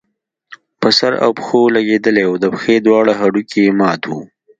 په 0.79 0.87
سر 0.97 1.13
او 1.25 1.31
پښو 1.37 1.61
لګېدلی 1.75 2.23
وو، 2.27 2.41
د 2.43 2.45
پښې 2.53 2.75
دواړه 2.87 3.13
هډوکي 3.19 3.59
يې 3.67 3.71
مات 3.79 4.01
وو 4.09 4.21